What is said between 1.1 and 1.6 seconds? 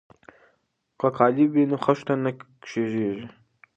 قالب